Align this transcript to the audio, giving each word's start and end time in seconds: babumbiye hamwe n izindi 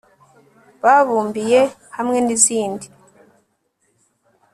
babumbiye 0.83 1.61
hamwe 1.97 2.17
n 2.25 2.29
izindi 2.35 2.85